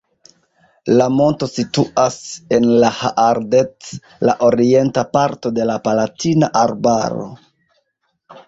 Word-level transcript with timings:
La 0.99 1.05
monto 1.17 1.49
situas 1.49 2.17
en 2.57 2.65
la 2.85 2.89
Haardt, 3.01 3.91
la 4.29 4.35
orienta 4.49 5.07
parto 5.19 5.53
de 5.61 5.69
la 5.73 5.77
Palatinata 5.87 6.65
arbaro. 6.67 7.31